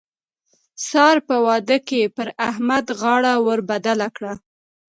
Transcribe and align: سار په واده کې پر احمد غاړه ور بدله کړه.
سار 0.87 1.17
په 1.27 1.35
واده 1.45 1.77
کې 1.87 2.01
پر 2.15 2.27
احمد 2.49 2.85
غاړه 2.99 3.33
ور 3.45 3.59
بدله 3.71 4.07
کړه. 4.17 4.33